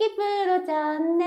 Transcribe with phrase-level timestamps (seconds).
[0.00, 1.18] きプロチャン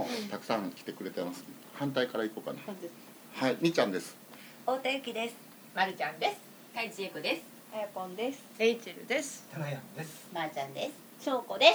[0.00, 1.44] もたくさん来てくれてます。
[1.74, 2.58] 反対から行こうかな。
[3.34, 4.16] はい、みーちゃんです。
[4.62, 5.34] 太田ゆきです
[5.74, 6.36] まるちゃんです。
[6.74, 7.42] かいちえこです
[7.74, 10.26] あやぽんですレイチェルですタナヤンです。
[10.32, 11.66] まーちゃんですしょうこで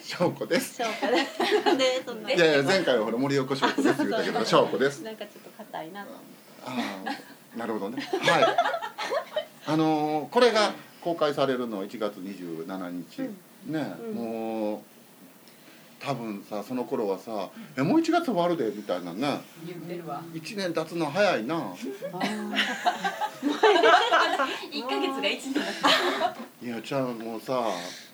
[0.00, 0.76] すしょうこです。
[0.76, 5.00] しょうこで そんないやいや、前回はほら森岡しょうこです言ったけど、しょうこです。
[5.02, 6.30] なんかちょっと硬いなと思って
[6.66, 7.14] あ
[7.54, 8.02] あ、なるほどね。
[8.02, 8.44] はい。
[9.66, 13.22] あのーこれが公開されるの1月27日。
[13.66, 14.99] ね、うんもう。
[16.00, 19.40] 多分さ、その頃はさ、え、もう1月終わるでみたいなね。
[19.66, 20.22] 言ってるわ。
[20.32, 21.74] 1年経つの早いな。
[24.72, 25.62] 一ヶ月が一年。
[26.62, 27.64] いやちゃんもうさ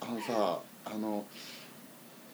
[0.01, 1.25] あのさあの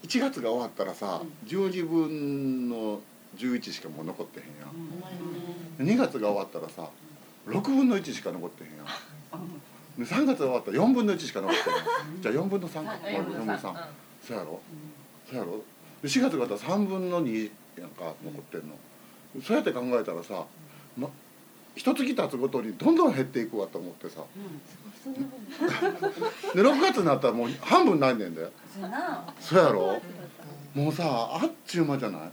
[0.03, 3.01] 1月が終わったらさ、12分の
[3.37, 4.67] 11しかもう残ってへんや
[5.85, 6.89] ん、2月が終わったらさ
[7.47, 8.87] 6分の1しか残ってへんやん。
[9.99, 12.93] で3月が終わったら4分の1しか残ってへんじゃあ4分の3か。
[13.07, 13.61] 4分の3
[14.27, 14.61] そうやろ？
[15.33, 15.53] そうやろ？
[16.03, 18.77] で4月がったら3分の2やんか残ってんの。
[19.43, 20.45] そうやって考えたらさ、
[20.99, 21.09] ま、
[21.75, 24.21] 一月経つごとにどんどん減っていくわと思ってさ、
[26.55, 28.43] で6月になったらもう半分ないねんで。
[28.75, 29.35] そうやな。
[29.41, 30.03] そうやろ？
[30.75, 32.21] もうさあっちゅう間じゃない？
[32.21, 32.29] も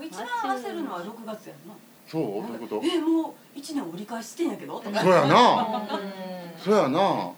[0.00, 0.26] う一番
[0.56, 1.74] 焦るのは六月やんな。
[2.06, 2.82] そうどういうこと？
[2.82, 5.00] えもう一年折り返してんやけどとか。
[5.00, 5.86] そうやな。
[6.64, 7.30] そうやな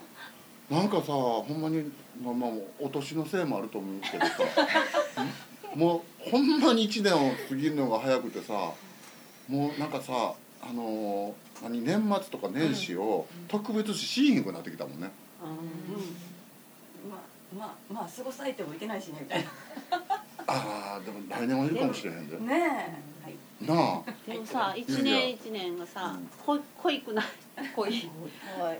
[0.70, 1.90] なんかさほんまに
[2.22, 5.22] まあまあお年のせいもあると思うけどさ。
[5.24, 5.28] ん
[5.78, 8.72] もうほんまに1年を過ぎるのが早くてさ
[9.48, 15.10] もうなんかさあのー何年末とか年始を特別視しひんくなってきたもんね、
[17.08, 17.18] まあ
[17.58, 19.44] まあまあ過ごされてもいけないしねみたい
[20.46, 22.36] ああでも来年はいるかもしれへんで。
[22.38, 23.72] なねえ。
[23.72, 23.76] はい。
[23.78, 24.12] なあ。
[24.26, 27.24] でもさ一年一年がさ濃い濃いくない？
[27.76, 28.10] 濃い。
[28.58, 28.78] 濃い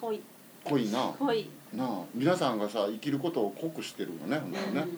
[0.00, 0.20] 濃い
[0.90, 1.14] な。
[1.18, 4.92] 濃いなあ皆さんがさ生きることを濃くしてるよねほんならね、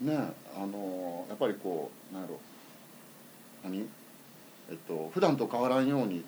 [0.00, 2.40] ねあのやっぱりこうなんやろ。
[3.64, 3.86] 何？
[4.70, 6.24] えっと普段と変わらんように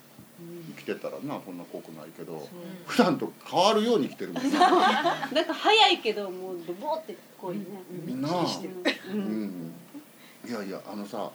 [0.77, 2.47] 生きてたらなそんな濃くないけど。
[2.87, 4.59] 普段と変わるように生きてるもんな。
[5.33, 7.65] なんか早いけどもうドボって濃いね
[8.21, 8.45] なあ。
[9.13, 9.47] ううん。
[9.47, 9.73] ん。
[10.49, 11.31] いやいやあのさ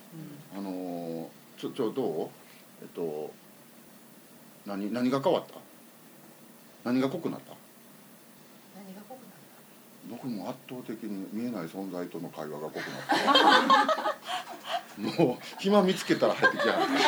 [0.56, 2.30] あのちょちょどう？
[2.82, 3.32] えっと
[4.66, 5.56] 何何が変わった？
[6.88, 7.52] 何が濃くなった？
[8.78, 9.30] 何が濃くなっ
[10.10, 12.86] 僕も圧倒的に見えない存在との会話が濃くなっ
[15.16, 17.04] て もう暇見つけたら入ってきやがる待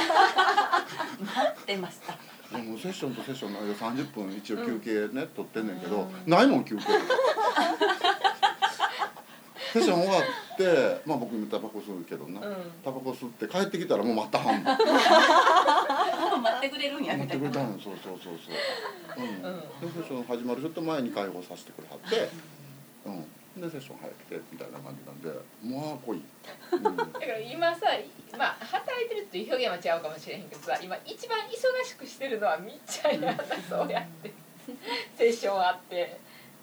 [1.61, 2.13] ってました。
[2.57, 6.83] でもセッションとセッションの間30分一応休憩ね、取ってんねんけど、ないもん休憩。
[9.73, 10.27] セッション終わって
[11.05, 12.47] まあ僕もタバコ吸うけどな、た。
[12.47, 12.55] うん。
[12.83, 14.75] タバコ吸って帰ってきたらもうまた半分
[16.41, 17.69] 待ってくれるんや待ってみたいな。
[17.69, 19.23] くれたんそうそうそうそう。
[19.23, 19.59] うん、うん。
[19.61, 22.29] でセッション始まるちょっと前に解放させてくれはって
[23.05, 23.61] うん。
[23.61, 26.21] でセッション早くてみたいな感じなんでまあ濃い、
[26.71, 26.95] うん。
[26.95, 27.87] だから今さ、
[28.37, 34.31] まあ働いてるっていう表現は違うかもしれへんけどさ、今一番忙しくしてるのはみっちゃんやな、そうやって。
[35.17, 36.19] セッションあって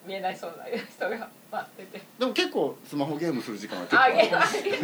[0.06, 2.04] 見えないそうな人が待ってて。
[2.18, 4.14] でも結構スマホゲームする時間は結構あ、る。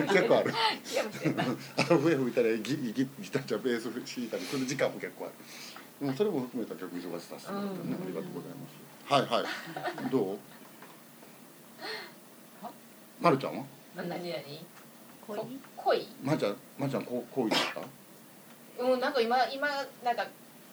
[0.08, 0.52] 結構ある。
[0.52, 1.44] ゲームしてんだ。
[1.76, 5.34] あと笛吹いたりギギギギターじゃベース弾いたりする時間も結構ある。
[6.00, 9.12] でもそれも含めた曲忙しさせてもらってね、ありがとうございます。
[9.12, 9.48] はいは
[10.06, 10.10] い。
[10.10, 10.38] どう？
[13.20, 13.64] まるちゃんは？
[13.94, 14.42] な何々？
[15.28, 15.46] 濃いこ
[15.76, 16.08] 濃い？
[16.24, 17.84] まるちゃんまるちゃんこうこういうのあっ
[18.78, 19.68] たうん、なんか今今
[20.02, 20.26] なんか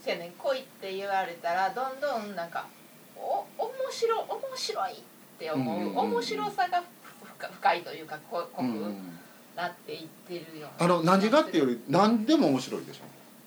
[0.04, 0.30] そうやね。
[0.30, 2.66] ん濃いって言われたらどんどんなんか
[3.16, 4.96] お面白面白いっ
[5.40, 6.84] て思う,、面白さが
[7.38, 8.66] 深深いというかこ濃く
[9.56, 13.02] なっていってるようなあの何がっていうより何でも面白いでし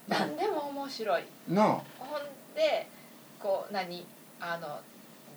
[0.09, 1.23] 何でも面白い。
[1.23, 1.67] ょなあ。
[1.99, 2.21] ほん
[2.55, 2.89] で
[3.39, 4.05] こう何？
[4.41, 4.81] あの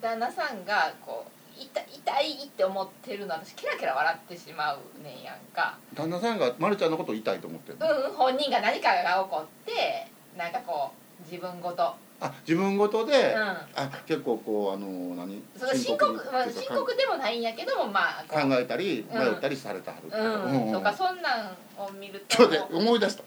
[0.01, 5.77] 旦那さんがこう痛痛いって思ってるの私ケラケラ笑ってしまうねんやんか。
[5.93, 7.87] 旦那さんがまるちゃんのことを言いたいと思ってるの？
[8.09, 11.93] うん本人が何かが起こってなんかこう自分ごと。
[12.21, 13.41] あ自分ごとで、うん。
[13.41, 13.67] あ
[14.05, 15.41] 結構こうあの何？
[15.57, 16.13] その深刻？
[16.13, 19.19] にまあ、深刻でもないんやけどもまあこ考うえたりうん。
[19.19, 22.37] 迷ったりされたはる、うん、うんとかそんなんを見ると。
[22.37, 23.23] ちょっと思い出した。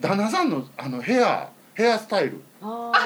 [0.00, 2.42] 旦那さんのあのヘアヘアスタイル。
[2.62, 2.92] あ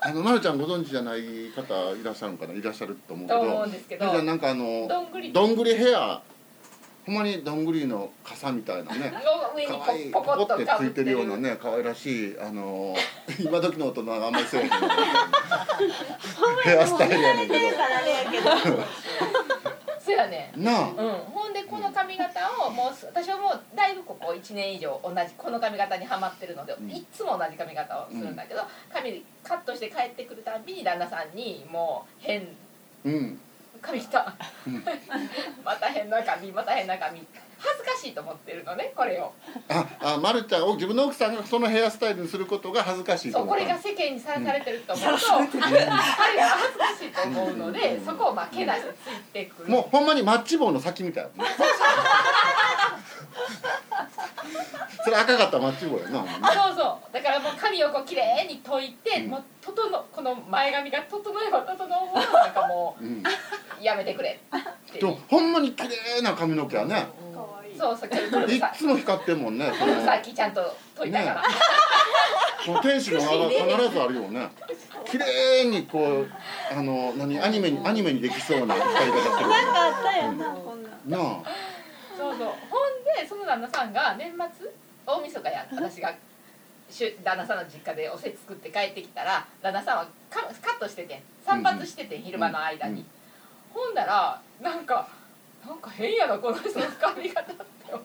[0.00, 2.54] あのまるちゃんご存知じゃない方いらっしゃるのかな？
[2.54, 4.06] いらっしゃると思うけとど思うんですけど。
[4.06, 5.30] まるちゃんなんかあのどんぐり。
[5.32, 6.22] どんぐりヘア
[7.08, 9.18] ほんまにどんぐりの傘みたいなねの
[9.56, 12.94] 上に可愛いポポコってついてるようなね可愛らしいあの
[13.40, 14.68] 今時の大人はあんまりせえへん
[16.64, 18.50] ヘアスタイルやねんけだからあれやけど。
[19.98, 20.88] そうやねどなあ。
[20.88, 20.94] うん、
[21.32, 26.90] ほんでこの髪型をもうす私はもうだいぶここ1年以上同じこの髪型にはまってるので、うん。
[26.90, 28.62] いっつも同じ髪型をするんだけど、
[28.92, 32.56] 髪カットして帰ってくるたんびに旦那さんにもう変
[33.04, 33.40] うん
[33.80, 34.34] 髪した、
[34.66, 34.84] うん
[35.64, 37.26] また変な髪また変な髪。
[37.60, 39.32] 恥ずかしいと思ってるのねこれを。
[39.68, 48.04] ああまるちゃんを自分の奥さんがそのヘアスタイルにすることが恥ずかしいとそうこれが世間にさらされてると思うと、彼が恥ずかしいと思うので、うん。
[48.04, 49.68] そこをまあけなしてついてくる。
[49.70, 51.24] もうほんまにマッチ棒の先みたい。
[51.36, 51.50] な ね
[55.08, 56.20] それ赤かったマッチ棒やな。
[56.52, 57.12] そうそう。
[57.12, 59.30] だからもう髪をこう綺麗に解いて、うん。
[59.30, 67.06] もう整この前髪が整えば整うほどなんかもうやめてくれってでもほんまに綺麗な髪の毛はね。
[67.78, 69.70] そうさっきくるいっさつも光ってんもんね
[70.04, 70.60] さっきちゃんと
[70.96, 71.44] 解いたから、
[72.64, 74.50] その天使の輪が必ずあるよね。
[75.04, 76.28] 綺麗にこう
[76.76, 79.48] あの何アニメにアニメにできそうな光り方してる。
[79.48, 80.88] なんかあったよなこんな。
[80.88, 81.42] んなあ。
[82.16, 82.46] そうそう。
[82.46, 82.50] ほん
[83.22, 84.68] でその旦那さんが年末
[85.08, 86.14] 大晦日や私が
[87.24, 93.06] 旦那さんの実家でおせち作って帰ってきたら旦那さんはカカットしてて散髪してて、昼間の間に、うん
[93.70, 95.08] ほんだらなんか
[95.64, 97.62] なんか変やなこの人の髪型って
[97.92, 98.02] 思う。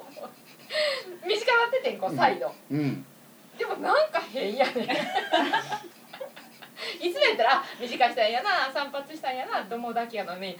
[1.26, 3.06] 短なっててんこうサイド、うん。
[3.58, 4.72] でもなんか変やね
[7.02, 10.58] いつもやったらあ短いしたんやな散髪したんやなって思うだけやのに。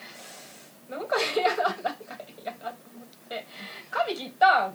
[0.90, 2.70] なんか変やななんか変やな。
[2.72, 2.93] と思
[3.36, 3.48] って
[3.92, 4.72] 「髪切ったん?」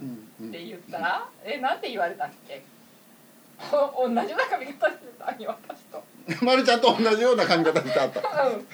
[0.49, 2.63] って言ったら「えなんて言われたっけ?」
[3.73, 6.05] お同じような髪型してたんよ私と。
[6.45, 8.67] まるちゃんと同じような髪型してあったうん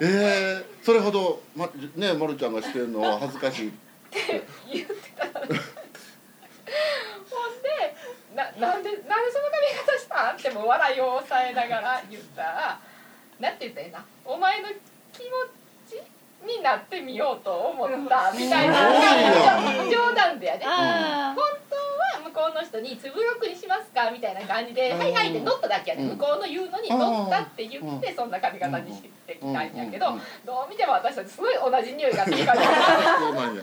[0.00, 3.72] ええそれほどまねまるちゃんがしてるのは恥ずかしい
[4.72, 5.56] 言ってたほんで
[8.34, 10.36] ななんでなんでその髪型したん？
[10.36, 12.78] ってもう笑いを抑えながら言ったら
[13.40, 14.04] なんて言ったらいいな？
[14.26, 15.30] お前の気持ち
[16.46, 18.74] になってみようと思ったみたいな。
[19.90, 20.64] 冗談でやね。
[20.64, 21.76] あ本当
[22.22, 24.98] は向こうの人に「つぶよくにしますか?」みたいな感じで「うん。
[24.98, 26.04] はいはい」って乗っただけやね。
[26.04, 26.10] うん。
[26.16, 30.06] 向こうの言うのに乗ったって言ってそんな髪型にしてきたんやけど
[30.44, 32.62] どう見ても私たちすごい同じ匂いがするから。
[32.62, 33.62] そうなんや。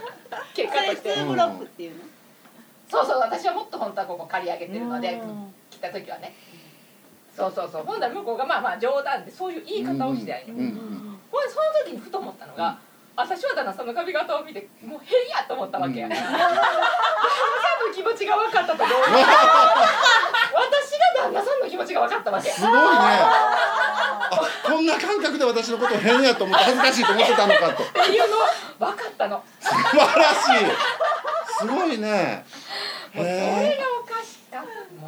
[0.53, 1.13] 結果として。
[1.13, 2.03] ツーブロックっていうの？
[2.89, 5.53] そうそう私はもっと本当はここ刈り上げてるのでうん。
[5.71, 6.35] 来た時はね。
[7.35, 7.83] そうそうそう。
[7.83, 10.41] ほんなら向こうがまあまあ冗談でそういう言い方をしてやん。
[10.41, 10.53] よ、
[11.33, 12.77] ほんでその時にふと思ったのが、
[13.17, 16.13] 私は旦那さんの髪型を見てもう変やと思ったわけや、うん。
[16.13, 16.61] 旦那さん
[17.89, 19.25] の気持ちが分かったと同時に私
[21.17, 22.51] が旦那さんの気持ちが分かったわけ。
[22.51, 22.77] すごいね。
[22.77, 24.29] あ
[24.63, 27.83] こんな感覚で私のことを変やと思って恥ずかしいと思ってたのかと。
[27.83, 29.43] っていうのは分かったの。
[29.59, 30.69] 素晴らしい。
[31.57, 32.45] すごいね。
[33.11, 33.92] それが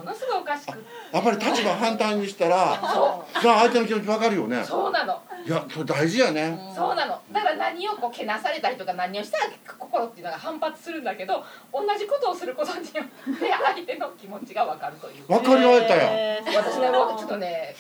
[0.06, 4.58] のすごいおかしくやっぱり立場反対にしたらそじゃあ相手の気持ち分かるよね。
[4.62, 5.22] うそうなの。
[5.46, 6.58] いやそれ大事やね。
[6.76, 7.20] そうなの。
[7.32, 11.44] だから何をこうけなされたりとか何をしたら心っていうのが反発するんだけど
[11.74, 15.28] 同じことをすることによって相手の気持ちが分かるという。
[15.28, 16.14] 分かり合えたやん。
[16.14, 17.76] えー私ねもうちょっとね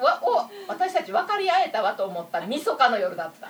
[0.00, 3.48] わお私たち分かり合えたわと思った晦日の夜だった。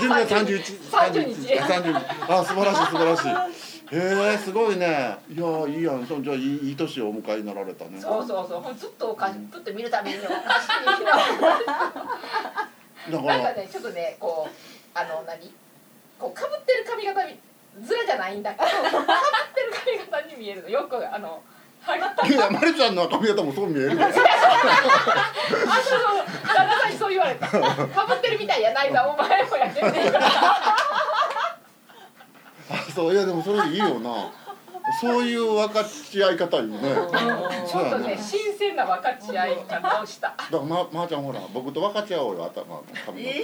[0.00, 0.72] 全然 三十一。
[0.72, 1.98] 30日三十日
[2.28, 3.30] あ素晴らしい素晴らしい。
[3.90, 5.16] へえすごいね。
[5.30, 6.04] いやいいやん。
[6.06, 8.00] そじゃあいいいい年をお迎えになられたね。
[8.00, 8.74] そうそうそう。
[8.74, 11.12] ずっとおかしプッと見るたびにおかしいな
[13.10, 15.54] だかなんからねちょっとねこうあの何？
[16.18, 17.38] こうかぶってる髪型に
[17.80, 20.68] ずれじゃないんだけどかぶってる髪型に見えるの。
[20.68, 21.38] よくあのは
[21.86, 22.00] い。
[22.20, 24.22] あいやまるちゃんの髪型もそう見えるでそうそう
[26.54, 27.48] 旦那さんにそう言われた。
[27.48, 27.58] か
[28.06, 30.26] ぶってるみたいやないわお前もやってって言うから
[32.70, 34.32] あそういやでもそれいいよな。
[35.02, 36.78] そういう分かち合い方いいね。
[37.70, 40.28] ちょっとね新鮮な分かち合い方をした。
[40.28, 43.42] あだからままーちゃんほら僕と分かち合おうよ頭の髪の毛、ー。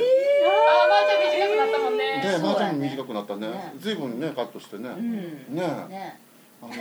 [0.89, 2.23] まーちゃん短くなったもんね。
[2.23, 3.49] でまーちゃんも短くなったね。
[3.49, 5.55] ね随分ねカットしてね、うん。
[5.55, 5.61] ね
[5.91, 6.19] ね
[6.63, 6.73] あの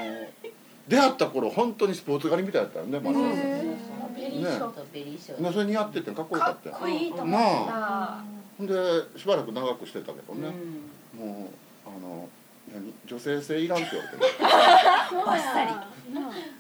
[0.88, 3.30] 出会った頃本当にスポーツ狩りみたいだったよねまーちゃん。
[3.32, 3.78] ね
[4.16, 4.60] ベリーショー。
[4.60, 5.42] そうベリーショー。
[5.42, 6.76] ねそれ似合っててかっこよかったよ。
[6.76, 8.24] かっこいいと思った。
[8.58, 8.74] ほんで
[9.18, 10.50] しばらく長くしてたけどね、
[11.20, 11.28] うん。
[11.28, 11.48] もう
[11.86, 12.30] あの
[12.74, 12.94] 何？
[13.08, 14.32] 女女性性いらんって言われてる。
[15.26, 15.72] バッサリ。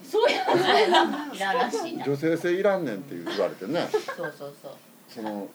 [0.03, 0.89] そうやない
[1.39, 2.05] らしいな。
[2.05, 3.87] 女性性いらんねんって言われてね。
[3.91, 4.01] そう
[4.37, 4.71] そうそう。
[5.09, 5.47] その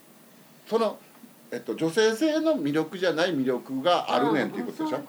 [0.68, 0.98] その、
[1.50, 5.00] えっと、女性性の魅力じゃない魅力があるねんっていうことでしょ。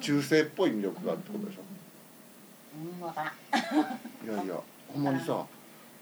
[0.00, 1.60] 中性っぽい魅力があるってことでしょ
[2.76, 4.34] うん分からん。
[4.34, 4.60] いやいや
[4.92, 5.26] ほんまにさ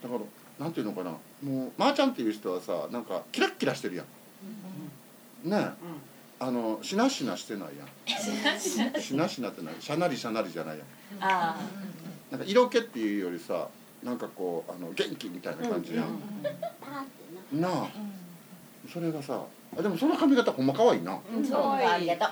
[0.01, 0.21] だから
[0.59, 1.11] なんていうのかな
[1.43, 5.49] もうまー、ちゃんっていう人はさなんかキラッキラしてるやん。
[5.49, 5.67] ねえ、
[6.39, 7.87] あのしなしなしてないやん。
[8.99, 9.49] しなしな。
[9.49, 9.73] ってない。
[9.79, 10.87] しゃなりしゃなりじゃないやん。
[11.19, 11.55] あ
[12.31, 13.67] なんか色気っていうよりさ
[14.03, 16.05] なんかこうあの元気みたいな感じやん、
[16.81, 17.87] パーってななあ、
[18.91, 19.41] それがさ
[19.77, 21.19] あでもその髪型ほんま可愛いな。
[21.33, 21.61] うんそう。
[21.73, 22.25] ありがと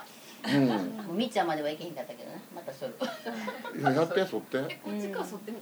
[0.47, 0.51] う。
[0.51, 0.63] ん。
[0.63, 2.30] うもうみっちゃんまではいけへんかったけど
[2.61, 2.91] なまたそれ
[3.79, 4.57] いややってそって。
[4.83, 5.57] こっちから沿ってみ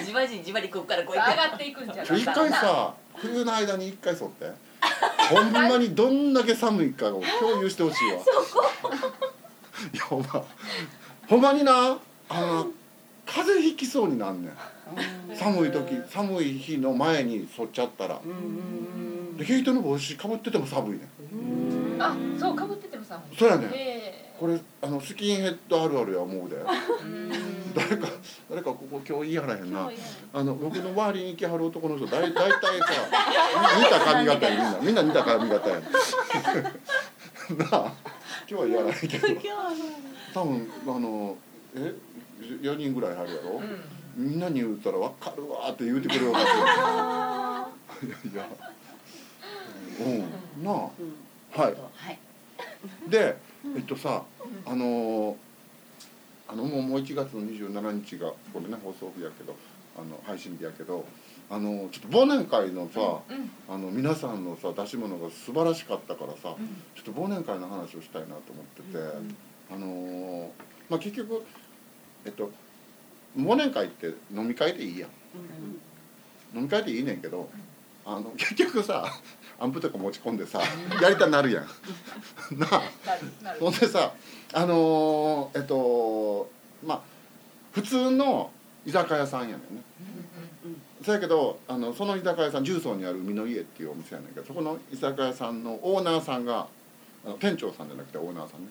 [0.00, 4.50] てじわじじわりここからこう上やってがっていくんじゃちょ一回さ冬の間に一回そって。
[5.30, 8.18] ほんまにどんだけ寒いかを共有してほしいわ。
[9.92, 10.44] いやほんま
[11.28, 12.66] ほんまになあの
[13.26, 14.54] 風邪ひきそうになんねん。
[15.34, 18.20] 寒い時寒い日の前にそっちゃったら。
[18.24, 18.30] うん。
[18.30, 21.08] うんで毛糸の帽子かぶってても寒いね
[21.96, 22.00] ん。
[22.00, 23.70] あそうかぶっててもさそうやねん。
[23.72, 26.56] えこれあのスキンヘッドあるあるや思うで。
[26.56, 26.60] え
[27.74, 28.08] 誰か
[28.50, 29.90] 誰かここ今日言いはらへんな。
[30.34, 32.86] あの僕の周りに行きはる男の人だい大体さ
[33.78, 35.82] 似た髪型や みんなみんな似た髪型やん。
[37.56, 37.92] なあ
[38.46, 39.28] 今日は言わないけど。
[40.34, 41.38] 多分あの
[41.74, 41.94] え
[42.42, 43.62] 4人ぐらい入るやろ、
[44.14, 47.66] みんなに言うたら分かるわって言うてくれるわ
[47.98, 48.46] け いやいや
[50.00, 50.62] うん。
[50.62, 50.74] なあ。
[51.62, 51.72] はい。
[51.72, 52.18] はい。
[53.08, 54.22] でえっとさ
[54.66, 55.34] あのー
[56.46, 59.56] あのもうもう1月の27日がこれね放送日やけど
[59.96, 61.06] あの配信日やけど
[61.48, 63.00] あのちょっと忘年会のさ、
[63.68, 66.54] あの皆さんのさ出し物が素晴らしかったからさ、ちょ
[67.00, 68.98] っと忘年会の話をしたいなと思ってて、
[69.74, 70.48] あのー
[70.90, 71.44] まあ結局
[72.26, 72.50] えっと
[73.38, 75.10] 忘年会って飲み会でいいやん、
[76.58, 77.48] 飲み会でいいねんけど
[78.04, 79.06] あの結局さ
[79.58, 80.60] アンプとか持ち込んでさ
[81.00, 81.64] やりたなるやん。
[82.58, 82.82] なあ。
[83.60, 84.12] ほんでさ
[84.52, 86.50] あのーえっと
[86.84, 87.00] まあ
[87.72, 88.50] 普通の
[88.86, 89.82] 居酒屋さんやねんね。
[91.04, 96.66] そやけどあのその居酒屋さん重曹にある海の家っていうお店やねんけどそこの居酒屋さんのオーナーさんが
[97.26, 98.68] あの店長さんじゃなくてオーナーさんね、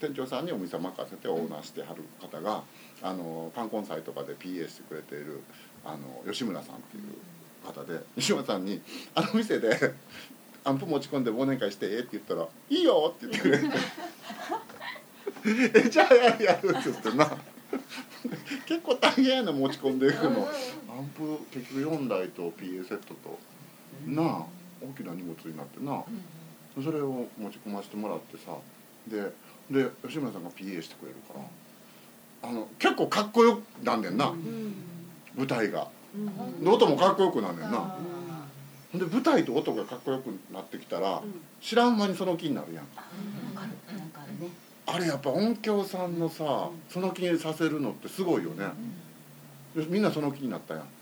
[0.00, 2.62] 店長さんにお店を任せてオーナーしてはる方が
[3.02, 5.40] あの冠婚祭とかで PA してくれている
[5.84, 7.02] あの吉村さんっていう
[7.64, 8.80] 方で吉村さんに
[9.14, 9.94] 「あの店で
[10.64, 13.64] アンプ持ち込んで忘年会してええ?」って言ったら「いいよ」って言ってくれて
[15.86, 17.36] 「えじゃあやるやる」って言ってな。
[18.66, 20.48] 結構大変やな持ち込んでいくの。
[20.88, 23.38] アンプ結局4台と PA セットと。
[24.06, 24.46] なあ
[24.80, 26.02] 大きな荷物になってな。
[26.82, 28.56] それを持ち込ませてもらってさ。
[29.06, 29.30] で
[29.70, 32.48] で吉村さんが PA してくれるから。
[32.48, 34.32] あの結構かっこよくなんねんな。
[35.36, 35.88] 舞台が
[36.60, 37.96] で音もかっこよくなんねんな。
[38.92, 41.22] ほんで舞台と音がかっこよくなってきたら
[41.60, 42.84] 知らん間にその気になるやん。
[43.56, 43.68] ある。
[44.40, 44.48] ね。
[44.86, 48.66] あれやっぱ音響さんのさその気にさせるのってすごいよね。
[49.74, 50.84] でみんなその気になったやん。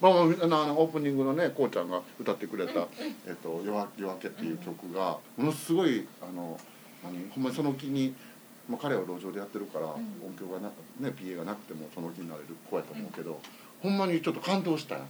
[0.00, 2.86] まあ、まああのオープニングのねこうちゃんが歌ってくれた
[3.26, 6.58] 「えっと、夜明け」っていう曲がものすごいあの
[7.02, 7.28] 何？
[7.30, 8.14] ほんまにその気に、
[8.70, 10.00] まあ、彼は路上でやってるから、音
[10.38, 10.68] 響がな
[11.00, 13.40] ね PA がなくてもその気になれる子やと思うけど、
[13.82, 15.08] ほんまにちょっと感動したやん。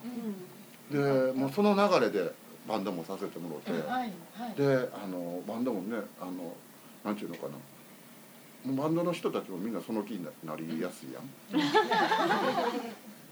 [0.91, 2.33] でもうその流れで
[2.67, 4.55] バンドもさせてもらって、はいはい。
[4.57, 6.55] であのバンドもねあの
[7.05, 7.53] なんていうのかな。
[8.73, 11.21] もうバンドの人たちもみんなその気になりやすいや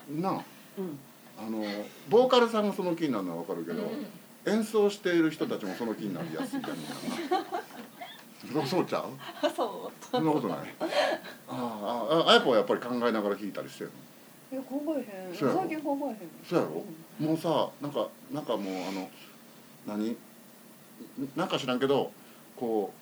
[0.09, 0.21] ん。
[0.23, 0.43] なあ、
[1.39, 1.63] あの
[2.09, 3.91] ボーカルさんがその気になるのは分かるけど、
[4.47, 6.83] 演奏している人たちもその気になりやすいやんみん
[7.31, 7.45] なな。
[8.67, 9.05] そうちゃう？
[9.55, 10.05] そう。
[10.11, 10.59] そんなことない。
[10.81, 10.87] あ
[11.51, 13.91] あああやぽはやっぱり考えながら弾いたりしてる
[14.53, 14.59] の？
[14.59, 15.35] いや考えへん。
[15.35, 15.61] そうやろ？
[15.61, 16.17] 最近考えへん。
[16.49, 16.85] そうやろ？
[17.27, 19.11] もうさなんかなんかもうあの
[19.87, 20.17] 何？
[21.37, 22.13] なんか知らんけど
[22.57, 22.93] こ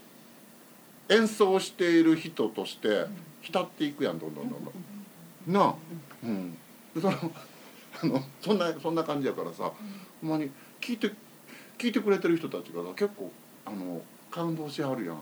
[1.09, 3.07] う演奏している人として
[3.43, 4.73] 浸っていくやんどんどんどんど
[5.50, 5.52] ん。
[5.52, 5.75] なあ？
[6.25, 6.52] うん。
[6.95, 7.16] でその
[8.02, 9.71] あのそんなそんな感じやからさ
[10.21, 10.50] ほんまに
[10.81, 11.12] 聞いて
[11.78, 13.31] 聞いてくれてる人たちがさ結構
[13.66, 14.00] あの
[14.37, 15.16] 感動しはるやん。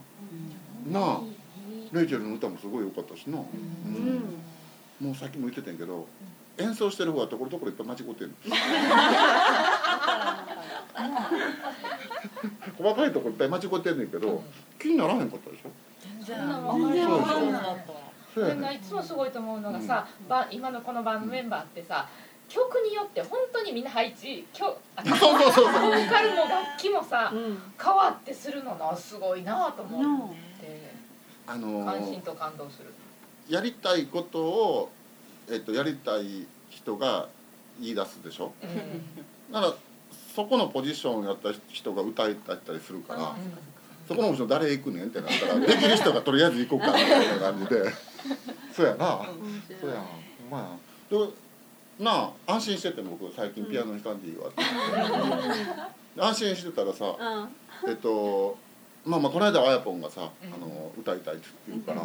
[0.92, 1.20] なあ。
[1.92, 3.44] レイチェルの歌もすごい良かったしな、うん。
[5.00, 6.08] もうさっきも言ってたんやけど
[6.58, 8.34] 演奏してる方はところどころいっぱい間違ってんの。
[12.76, 14.42] 細かいところいっぱい間違ってんねんけど
[14.80, 15.70] 気にならへんかったでしょ？
[16.02, 17.24] 全然そうでしょ
[18.34, 18.48] そう。
[18.48, 22.08] やねでいつもすごいと思うのがさ、ば今のこのバンドメンバーってさ
[22.54, 25.64] 曲によって本当にみんな配置きょあ のそうそうそう。
[25.64, 27.62] ボーカルも楽器もさうん。
[27.82, 30.94] 変わってするのなすごいなと思って。
[31.46, 32.92] あの関心と感動する。
[33.48, 34.90] やりたいことを、
[35.50, 37.28] えっと、やりたい人が
[37.80, 38.52] 言い出すでしょ？
[38.62, 39.52] うん。
[39.52, 39.74] だから
[40.34, 43.36] そこのポジションやった人が歌いたりするから
[44.08, 47.84] そこのポジション誰行くねんってなったら できる人がとりあえず行こうかみたいな感じで。
[48.74, 49.26] そうやな。
[49.80, 50.04] そうやんほ
[50.48, 50.68] んまや
[51.10, 51.16] で
[51.98, 54.62] なあ安心してて僕最近ピアノ弾かんでいいわって、
[56.20, 57.04] 安心してたらさ
[57.84, 57.90] うん。
[57.90, 58.56] えっと
[59.04, 60.54] まあまあこの間あやぽんがさ、うん。
[60.54, 62.00] あの歌いたいって言うから、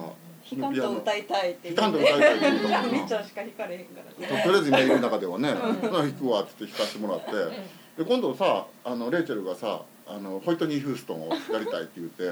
[0.50, 2.84] 弾かんと歌いたいって弾かんと歌いたいって言うから。
[2.84, 4.44] みっちゃんしか弾かれへんからね。
[4.44, 7.80] ととりあえず今いる中ではね「弾くわ」って言って弾かせてもらって。
[7.98, 9.82] で今度さあのレイチェルがさ
[10.12, 12.24] あのホイットニー・ヒューストンをやりたいって言って、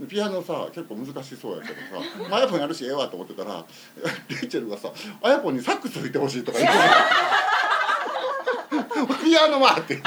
[0.00, 1.80] でピアノさ結構難しそうやけどさ
[2.28, 3.64] 「まあ、あやぽんやるしええわ」と思ってたら
[4.28, 4.90] レイチェルがさ
[5.22, 6.78] 「あやぽんにサックス吹いてほしい」とか言って
[9.22, 10.00] 「ピアノは」って。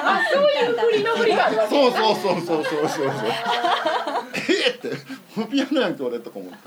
[0.00, 1.74] あそういう振りの振りがあるわけ。
[1.74, 2.88] そうそうそうそうそう。
[2.88, 3.08] そうそう
[4.48, 4.90] えっって
[5.50, 6.58] ピアノやんけ俺とか思って。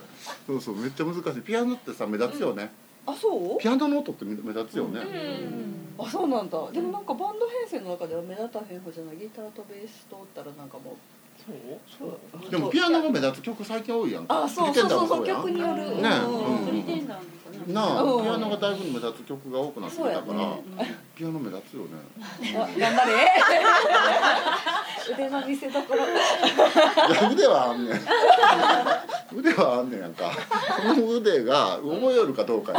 [0.45, 1.41] そうそうめっちゃ難しい。
[1.41, 2.71] ピアノってさ目立つよね、
[3.05, 3.57] あそう？
[3.59, 6.57] ピアノの音って目目立つよね、うんあそうなんだ。
[6.71, 9.17] でもなんかバンド編成の中では目立たへん方じゃない？
[9.17, 10.95] ギターとベースとおったらなんかもう。
[11.87, 12.51] そう？
[12.51, 14.25] でもピアノが目立つ曲最近多いやん。
[14.25, 15.07] かあそうそうそう。
[15.07, 16.01] そう曲による。
[16.01, 16.01] ね。
[16.01, 17.07] うん。
[17.73, 17.81] な。
[17.81, 18.23] なあ、うん。
[18.23, 20.23] ピアノがだいぶ目立つ曲が多くなってきたから、
[21.15, 21.89] ピアノ目立つよね。
[22.55, 23.13] あ頑張れ。
[25.13, 25.79] 腕の見せ所。
[27.31, 27.95] 腕はあんねん
[29.33, 30.31] 腕はあんねんやんか。
[30.77, 32.73] その腕が覚えよるかどうか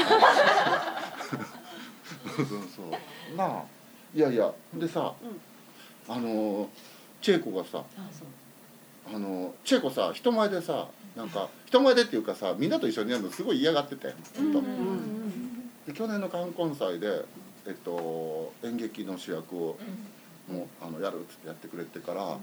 [2.37, 3.37] そうそうそう。
[3.37, 3.62] なあ
[4.14, 5.14] いやいやでさ、
[6.09, 6.68] あの
[7.23, 7.82] チェイコがさ
[9.12, 14.62] あのチェイコさ人前でさなんか人前でっていうかさみんなと一緒にやるのすごい嫌がっててずっと、
[15.87, 17.25] で去年の冠婚祭で、
[17.66, 19.78] えっと、演劇の主役を
[20.50, 22.38] もうあのやるっつってやってくれてから、あの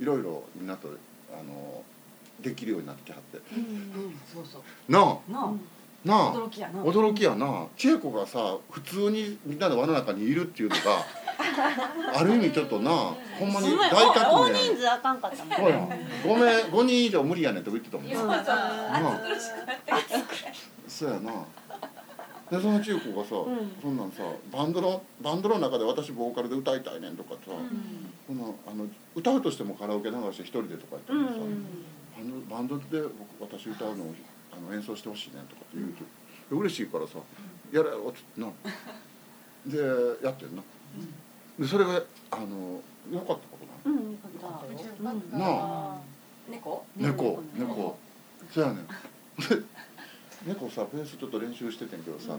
[0.00, 0.88] いろいろみんなと
[1.32, 1.82] あの
[2.40, 3.38] できるようになってきはって。
[4.32, 4.92] そうそう。
[4.92, 5.32] なあ。
[5.32, 5.52] な
[6.04, 6.28] なあ。
[6.30, 6.82] あ驚きやな。
[6.82, 7.66] 驚きやな。
[7.76, 10.82] 千恵子がさ普通にみんなの輪の中にいるっていうのが
[12.18, 18.12] ある意味ちょっとなほんまに大革大命人数あかんかったもんそうやん5名5人以上無理やねんとか言ってたもんな。
[18.14, 19.20] 今さなあ。
[20.88, 21.32] そうやな。
[22.50, 23.70] でその千恵子がさ、ん。
[23.80, 27.52] そんなんさバンドのバンドの中で私ボーカルで歌いたいねんとかさ、
[28.26, 28.38] そん。
[28.38, 31.46] なあの歌うとしてもカラオケ流して一人でとか言ってもさ、あの
[32.48, 32.84] バンドで
[33.40, 34.14] 僕私歌うのを
[34.52, 36.04] あの演奏してほしいねとかって言うと、
[36.54, 37.18] で嬉しいからさ
[37.72, 38.48] 「やれよ」っつってな。
[39.64, 39.78] で
[40.24, 40.62] やってんな、
[41.58, 42.80] でそれがあの
[43.12, 45.06] よかったことなうんよかった。
[45.10, 45.38] うん。
[45.38, 46.00] なあ。
[46.48, 46.84] 猫？
[46.96, 47.98] 猫猫。
[48.52, 48.84] そうやね
[50.44, 52.36] 猫さベースちょっと練習しててんけどさ、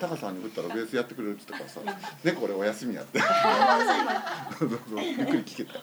[0.00, 3.20] タカさんに振ったらベースやってくれるって言ってからさ「猫俺お休みや」って。
[4.58, 5.04] そうそうそう。
[5.04, 5.80] ゆっくり聞けた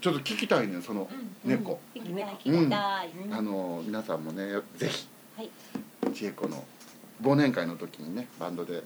[0.00, 1.08] ちょっと聞きたいねんその
[1.44, 3.10] 猫、聞きたい聞きたい。
[3.30, 5.50] あの皆さんもねぜひはい。
[6.14, 6.64] 千恵子の
[7.22, 8.82] 忘年会の時にねバンドで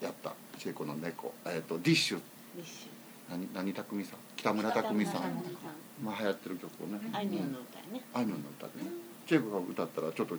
[0.00, 2.20] やった千恵子の猫、えー、とディッシュ。
[2.56, 2.88] ディッシ
[3.28, 4.18] 何何匠さん？
[4.36, 5.42] 北村匠さん。
[6.02, 7.00] まあ流行ってる曲をね。
[7.12, 8.00] あいみょんの歌やね。
[8.14, 8.90] あいみょんの歌でね
[9.26, 10.36] 千恵子が歌ったらちょっと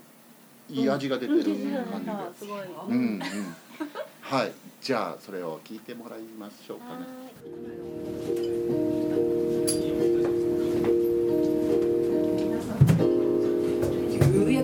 [0.70, 1.72] いい味が出てる感じで、
[2.40, 2.98] すごいうん。
[2.98, 3.20] うん。
[4.22, 7.06] はいじゃあそれを聞いてもらいましょうかね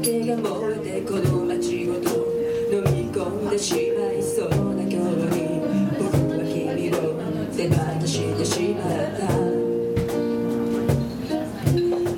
[0.01, 2.09] 夕焼けが燃えてこの街ごと
[2.71, 4.97] 飲み込んでしまいそうな今日
[5.37, 5.61] に
[5.99, 6.97] 僕は君を
[7.55, 9.21] 手放してしまった。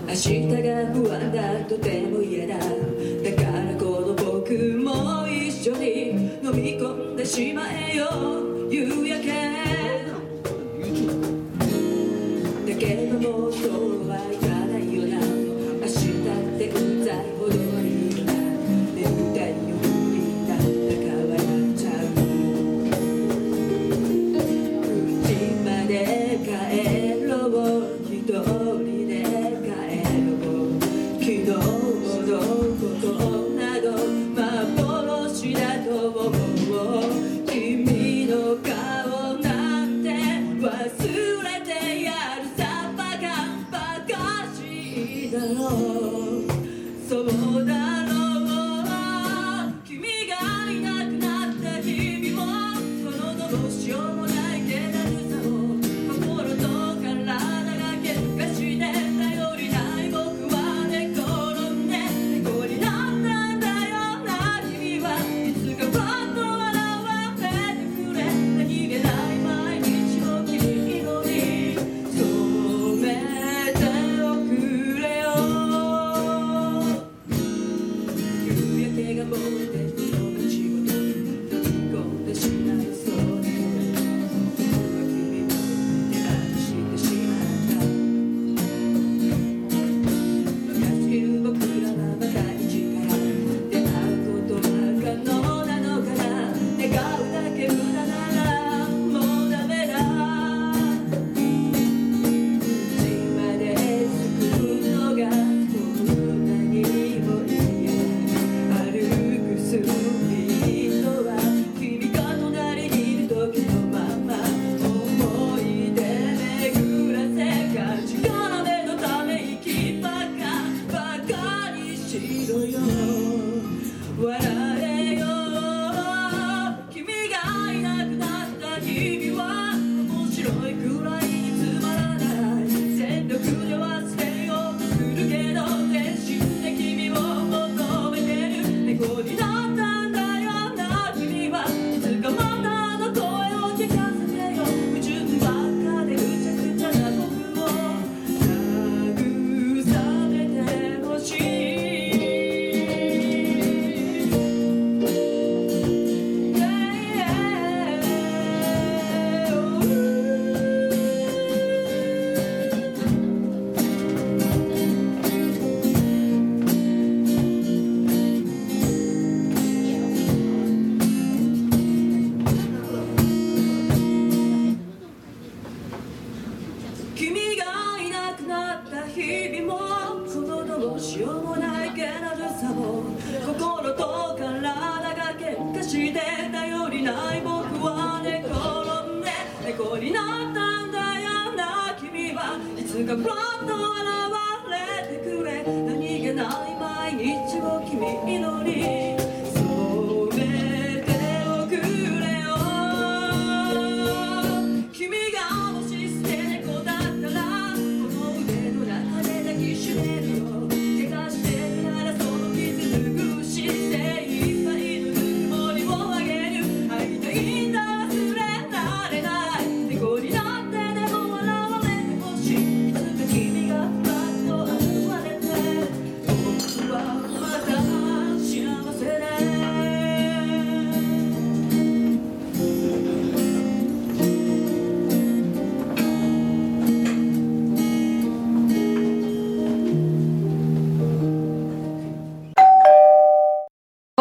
[0.08, 2.58] 明日が不安だとても嫌だ。
[2.58, 2.66] だ
[3.36, 8.43] からこの僕も一緒に飲み込んでしまえよ。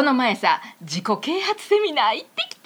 [0.03, 2.61] この前さ自己啓発セミナー行ってきて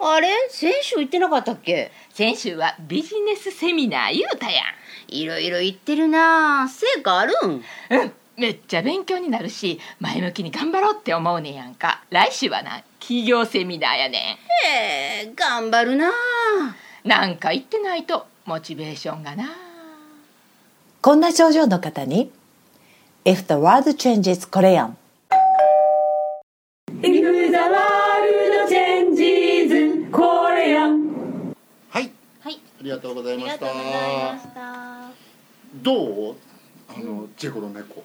[0.00, 0.28] あれ？
[0.48, 1.92] 先週行ってなかったっけ？
[2.14, 4.62] 先週はビジネスセミナー言うたや
[5.08, 6.66] いろいろ言ってるな。
[6.70, 7.50] 成果あるん？
[7.50, 8.12] んうん。
[8.38, 12.02] めっちゃ勉強になるし前向きに頑張ろうって思うねんやんか。
[12.08, 16.08] 来週はな企業セミナーやねへえ頑張るな。
[16.08, 16.12] ん
[17.04, 19.44] なんか言ってないとモチベーションがな。
[21.02, 22.32] こんな症状の方に
[23.26, 24.94] If the world changes Korean
[32.82, 33.66] りがとうございました。
[33.66, 35.10] ありがとうございました。
[35.82, 36.36] どう？
[36.88, 38.04] あの、チェコの猫。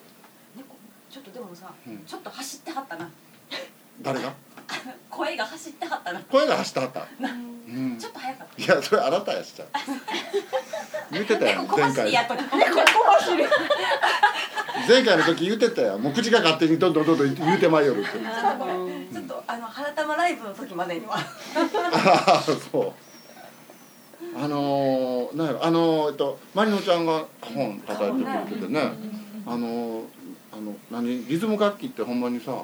[0.56, 0.76] 猫？
[1.10, 1.98] ちょっとでもさ、うん。
[2.06, 3.10] ちょっと走ってはったな。
[4.02, 4.32] 誰が？
[5.10, 6.20] 声が走ってはったな。
[6.20, 7.06] 声が走ってはった。
[7.20, 7.26] う
[7.70, 7.98] ん。
[7.98, 8.62] ちょっと早かった。
[8.62, 9.68] いやそれあなたやしちゃう。
[11.12, 12.48] 言ってたよ前回走りやっと猫
[14.86, 18.10] 前回の時言ってたよもう口が勝手にどんどんどんどん言うてまいよるって。
[18.10, 21.16] ちょっとあの原玉ライブの時までには。
[21.16, 21.24] あ
[22.26, 22.92] あそう
[24.40, 28.80] あのー、なんやろあのー、えっとまりのちゃんが本叩いてくれててね
[29.44, 30.04] あのー、
[30.52, 32.62] あの何リズム楽器ってほんまにさ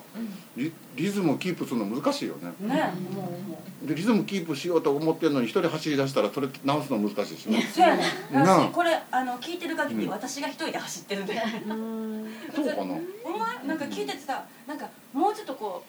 [0.57, 2.53] リリズムをキープするの難しいよね。
[2.61, 7.59] ねもうもでリズムキープしようと思ってるのに一人走り出したらそれ直すの難しいしね。
[7.59, 11.35] うそうやねなこれあの聞いてる限り私が一人で走ってるんで。
[12.55, 12.95] そうかな。
[13.25, 15.83] お前なんか聞いててさなんかもうちょっとこ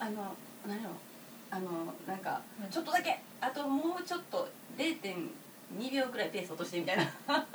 [0.00, 0.34] うあの
[0.66, 1.11] 何やろ
[1.54, 7.02] あのなんかちょっとだけあともうちょっと0.2秒くらいペース落としてみたいな。
[7.28, 7.46] あ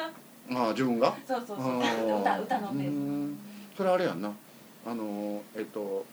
[0.49, 1.15] あ自分が？
[1.27, 1.79] そうそうそう。
[2.21, 2.89] 歌歌のペうース。
[2.89, 3.37] ん。
[3.75, 4.31] それあれやんな。
[4.85, 6.05] あのーえっと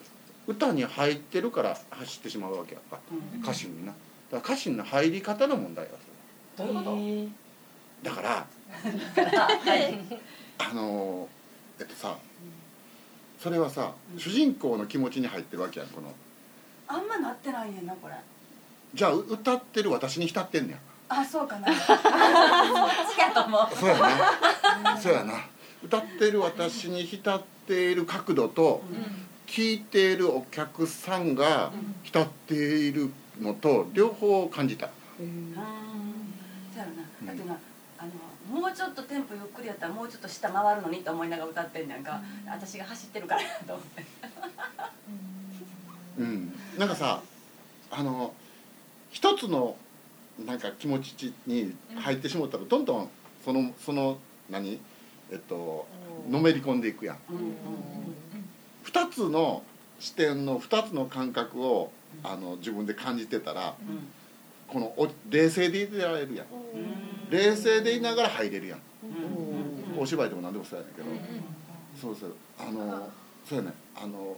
[0.47, 2.99] 歌に入ってるから走ってしまうわけやんか
[3.35, 3.41] うん。
[3.43, 3.93] 歌詞にな。
[4.33, 5.91] だから歌詞の入り方の問題や
[6.57, 7.31] そどういうこ
[8.03, 8.09] と？
[8.11, 8.47] だから
[9.65, 9.95] はい。
[10.59, 12.17] あのーえっとさ
[13.39, 16.09] それはさ主人公の気持ちに入ってるわけやんこの
[16.87, 18.15] あんまなってないねんなこれ。
[18.95, 20.79] じゃあう歌ってる私に浸ってんねや。
[21.09, 21.67] あそうかな。
[21.69, 21.99] そっ
[23.15, 23.77] ちやと思う。
[23.77, 23.99] そうや
[24.83, 24.97] な。
[24.97, 25.35] そうやな。
[25.83, 28.83] 歌ってる私に浸っている角度と
[29.47, 34.91] 聞いているお客さんが浸っているのと両方感じた。
[35.21, 35.55] うん。
[35.55, 36.91] そうやろ
[37.27, 37.59] なだってな
[37.99, 44.05] あのもうちょっとテンポゆっくりやったらもうちょっと下回るのにと思いながら歌ってんねんか、私が走ってるからやと思って
[46.19, 46.53] うん。
[46.79, 47.23] なんかさ
[47.91, 48.33] あの
[49.11, 49.77] 一つの
[50.45, 53.11] なんか気持ちに入ってしまったらどんどん
[53.45, 54.19] そのその
[54.51, 54.81] 何？
[55.31, 55.87] えっと
[56.29, 57.19] のめり込んでいくやん。
[57.31, 57.37] うん。
[57.37, 57.55] うん
[58.83, 59.63] 二つの
[59.99, 61.91] 視点の二つの感覚を
[62.23, 64.09] あの自分で感じてたらうん。
[64.67, 66.47] このお冷静でいてられるやん。
[66.47, 67.31] うん。
[67.31, 68.79] 冷静でいながら入れるやん。
[69.99, 71.09] お芝居でも何でもそうやねんけど。
[72.01, 72.35] そうそう。
[72.59, 73.09] あの
[73.49, 74.37] そうやねあの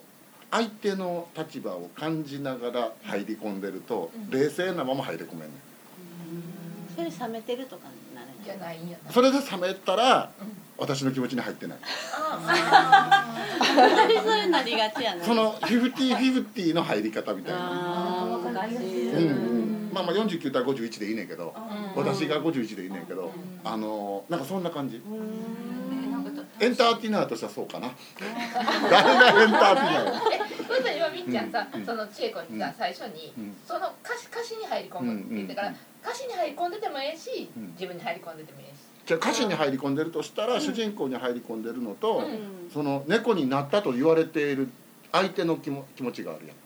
[0.51, 5.51] 相手の立場を感じながら入り込んでると冷静なまま入り込めんねん。
[6.95, 9.13] それ冷めてるとかになるじゃないんやな。
[9.13, 10.31] それで冷めたら
[10.79, 11.79] 私の気持ちに入ってない。
[13.77, 17.59] 本当にそういうなりがちやなその50-50の入り方みたいな。
[17.61, 18.53] あー。
[18.53, 19.29] 難しいうん。
[19.29, 21.55] うんまあまあ49対51でいいねんけど
[21.97, 22.05] うん。
[22.05, 23.31] 私が51でいいねんけど
[23.65, 25.03] あのなんかそんな感じ。
[25.05, 25.76] えなん
[26.61, 27.91] エンターテイナーとしてはそうかな。
[28.91, 30.47] 誰がエンターテイナーや。
[30.67, 32.75] それさ今みっちゃんさ、うんその千恵子にさ、うん。
[32.75, 33.57] 最初に、うん。
[33.67, 37.73] その歌詞歌詞に入り込むって言ってから、歌詞に入り込んでてもええし、うん。
[37.73, 38.79] 自分に入り込んでてもええし。
[39.07, 42.71] じゃあ歌詞に入り込んでるとしたら主人公に入り込んでるのとうん。
[42.73, 44.69] その猫になったと言われている
[45.13, 46.57] 相手の気も気持ちがあるやん。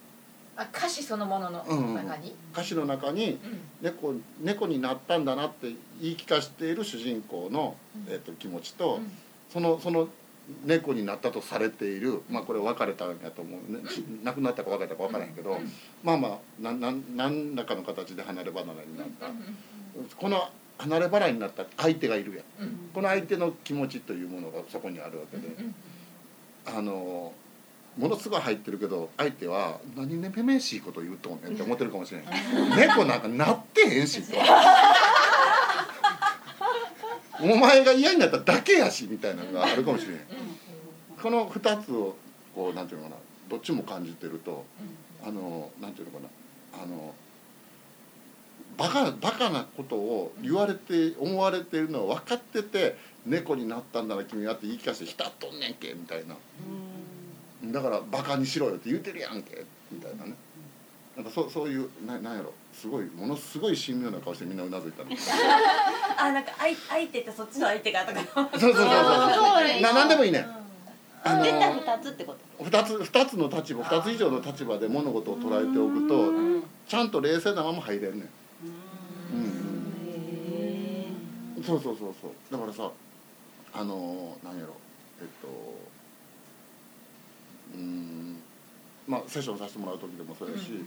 [0.56, 3.60] あ歌詞そのもののうん中に、歌詞の中にうん。
[3.82, 7.76] 猫猫になったんだなって言い聞かせている主人公の、
[8.08, 9.12] えっと気持ちと、うん
[9.52, 10.08] そのその
[10.64, 15.70] 猫になったとされているまあこれ別れたんやと思うね、し亡くなったか別れたか分からへんけど、うん。
[16.02, 19.30] まあまあなんなん何らかの形で離れ離れになった、う
[20.16, 22.66] この離れ離れになった相手がいるやん。
[22.66, 22.90] んうん。
[22.92, 25.74] この相手の気持ちというものがそこにあるわけで、うん
[26.66, 27.32] あの
[27.98, 32.24] ものすごい入ってるけど相手は何ねめめしいこと言うとんねんって思ってるかもしれん。
[32.76, 34.36] 猫なんかなってへんしと
[37.42, 40.20] お前が嫌になっただけやしみたいなのがあるかもしれん。
[41.20, 42.16] この2つを
[42.54, 43.16] こうなんていうのかな
[43.48, 44.64] どっちも感じてると
[45.24, 46.20] あのなんていうのか
[46.74, 47.14] なあの
[48.78, 56.36] バカバカなことを言われて思われてるのは分かってて猫になったんだな君はって言い聞かせて浸っとんねんけみたいな。
[57.64, 60.34] だからバカにしろよって言うてるやんけみたいなね。
[61.16, 65.10] なんかそうそういうななんやろすごいものすごい神妙な顔してみんなうなずいたの。
[66.18, 68.20] あなんか相相手ってそっちの相手がとか。
[68.58, 68.86] そうそうそうそ
[69.30, 69.34] う。
[69.34, 70.38] そうねななんでもいいね。
[70.40, 70.46] ん。
[71.22, 72.64] あの絶対二つってこと？
[72.64, 76.62] 二つ二つの立場二つ以上の立場で物事を捉えておくとうん。
[76.88, 78.28] ちゃんと冷静なまま入れんねん。
[81.58, 81.62] うん。
[81.62, 82.32] そうそうそうそう。
[82.50, 82.90] だからさ
[83.74, 84.74] あの何やろ。
[85.20, 85.48] えっと
[87.74, 88.42] うん。
[89.06, 90.82] まあセッションさせてもらう時でもそうやし、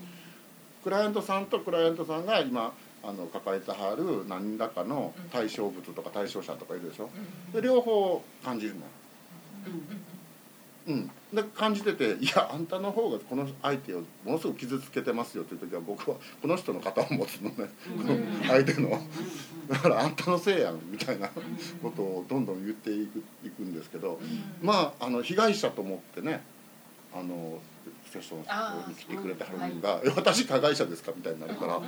[0.84, 7.10] クライアントさんとクライアントさんが今あの抱えてはる何らかの対象物とか対象者とかいるでしょ？
[7.52, 8.86] で両方感じるのよ。
[10.86, 17.68] うん、で感じてて「いやあんたの方がこの相手をものすごく傷つけてますよ」っていう時は僕はこの人の肩を持つのね、こ
[18.04, 18.90] の相手の。
[19.70, 24.20] だからあんたのせいやんみたいなことをどんどん言っていくいくんですけど、
[24.60, 26.42] まああの被害者と思ってね
[27.14, 27.58] あの
[28.14, 31.80] セッションに来てくれてはる人が「え私加害者ですか?」みたいになるから、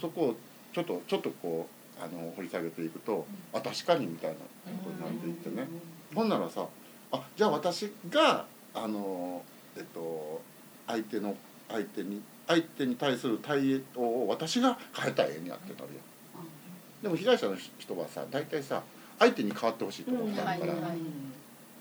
[0.00, 0.36] そこを
[0.72, 1.68] ちょっとちょっとこ
[2.00, 4.42] うあの掘り下げていくと「あ確かに」みたいなこ
[4.84, 5.68] とになっていってね。
[6.14, 6.66] ほんならさ
[7.12, 9.42] あじゃあ私があの
[9.76, 10.40] えっと
[10.86, 11.36] 相手の
[11.68, 17.02] 相手に相手に対する対応を私が変えたらええんやってなるやん。
[17.02, 18.82] でも被害者の人はさ大体さ
[19.18, 20.74] 相手に変わってほしいと思ってあるから、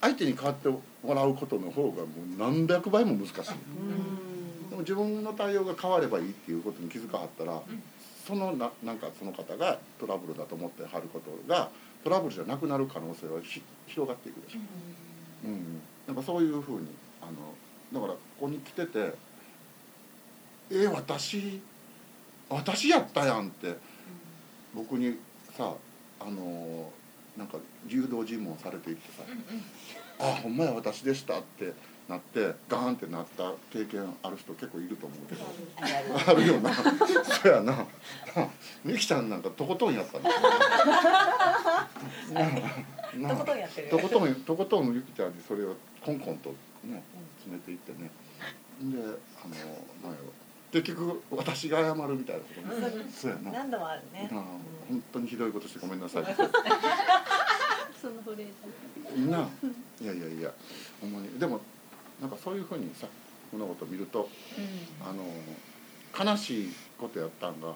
[0.02, 0.70] 相手に変わって
[1.08, 3.34] もらうことの方がもう何百倍も難しい。
[4.70, 7.62] でも自分の対応が変わればいいっていうことに気づかはったら、
[8.28, 11.70] そのななんかその方がトラブルだと思ってはることが
[12.04, 14.60] トラブルじゃなくなる可能性はひ広がっていくでしょ、
[15.46, 16.88] うん、なんかそういうふうに
[17.22, 19.14] あのだからここに来てて
[20.70, 21.62] 「え私
[22.50, 23.78] 私やったやん」って
[24.76, 25.18] 僕に
[25.58, 25.74] さ
[26.20, 26.92] あの
[27.38, 29.24] なんか誘導尋問されていってさ
[30.20, 31.74] 「あほんまや私でした」って
[32.10, 35.46] なってガーンってなった経験ある人結構いると思うけど。
[36.32, 36.74] あるよな。
[37.26, 37.86] そうやな。
[38.84, 40.30] みきちゃんなんかとことんやったん と
[43.36, 43.90] ことんやってる。
[43.90, 47.04] とことんとことんゆきちゃんにそれをコンコンとね
[47.40, 48.10] 詰めていってね。
[48.80, 48.98] で
[49.44, 49.56] あの
[50.10, 50.32] なんやろ。
[50.72, 53.52] 結局私が謝るみたいなことになるそうやな。
[53.52, 54.30] な何度もあるね。
[54.32, 54.36] あ
[54.88, 56.24] 本当にひどいことしてごめんなさい
[58.02, 58.48] そのフレー
[59.16, 59.30] ズ。
[59.30, 59.50] な。
[60.02, 60.54] いやいやいや
[61.02, 61.40] ほんまに。
[61.40, 61.60] でも
[62.22, 63.08] なんかそういうふうにさ
[63.52, 64.30] 物事を見ると
[65.04, 65.24] あの
[66.32, 67.76] 悲しいことやったんが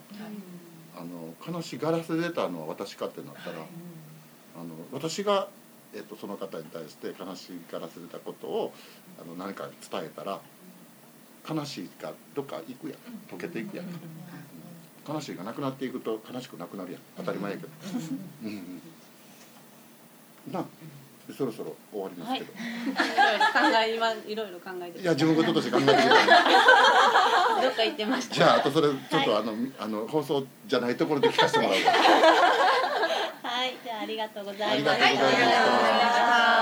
[0.95, 3.57] あの悲しがらせ出たのは私かってなったら、
[4.60, 5.47] あの私が、
[5.93, 8.73] えっとその方に対して悲しがらせ出たことを
[9.21, 10.41] あの何か伝えたら
[11.49, 12.97] 悲しいがどっか行くやん。
[13.34, 13.86] 溶けていくやん、
[15.07, 17.01] 悲しいがなくなっていくと悲しくなくなるやん。
[17.17, 17.69] 当たり前やけど、
[18.43, 18.81] うんうん、
[20.49, 20.65] な
[21.27, 22.56] でそろそろ終わりますけど、い
[23.15, 23.39] ろい。
[23.39, 23.51] ろ考
[23.86, 28.36] え今いろいろ考えてい、や自分事として考えてくださいどっか行ってました。
[28.36, 31.84] じゃああとそれちょっとあの、みあの放送じゃないところで聞かせてもらう。
[31.86, 31.91] わ
[33.51, 35.06] はいじゃあありがとうございました。
[35.06, 36.61] ありがとうございました